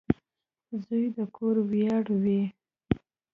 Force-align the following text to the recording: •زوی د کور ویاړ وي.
•زوی 0.83 1.05
د 1.15 1.19
کور 1.35 1.55
ویاړ 1.71 2.05
وي. 2.23 2.41